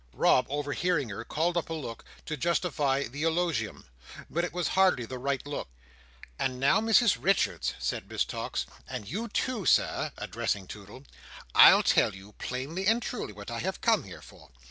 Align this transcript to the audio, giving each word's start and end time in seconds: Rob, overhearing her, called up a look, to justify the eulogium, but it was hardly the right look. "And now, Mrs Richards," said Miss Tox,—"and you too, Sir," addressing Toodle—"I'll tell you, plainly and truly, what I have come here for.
Rob, 0.13 0.47
overhearing 0.49 1.09
her, 1.09 1.23
called 1.23 1.55
up 1.55 1.69
a 1.69 1.75
look, 1.75 2.03
to 2.25 2.35
justify 2.35 3.03
the 3.03 3.19
eulogium, 3.19 3.85
but 4.31 4.43
it 4.43 4.51
was 4.51 4.69
hardly 4.69 5.05
the 5.05 5.19
right 5.19 5.45
look. 5.45 5.69
"And 6.39 6.59
now, 6.59 6.81
Mrs 6.81 7.17
Richards," 7.19 7.75
said 7.77 8.09
Miss 8.09 8.25
Tox,—"and 8.25 9.07
you 9.07 9.27
too, 9.27 9.67
Sir," 9.67 10.11
addressing 10.17 10.65
Toodle—"I'll 10.65 11.83
tell 11.83 12.15
you, 12.15 12.31
plainly 12.31 12.87
and 12.87 12.99
truly, 12.99 13.31
what 13.31 13.51
I 13.51 13.59
have 13.59 13.79
come 13.79 14.01
here 14.03 14.23
for. 14.23 14.49